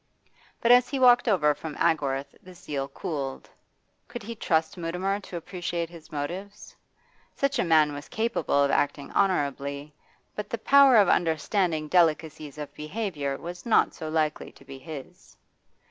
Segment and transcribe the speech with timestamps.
[0.61, 3.47] But as he walked over from Agworth this zeal cooled.
[4.07, 6.51] Could he trust Mutimer to appreciate his motive?
[7.35, 9.93] Such a man was capable of acting honourably,
[10.35, 15.37] but the power of understanding delicacies of behaviour was not so likely to be his.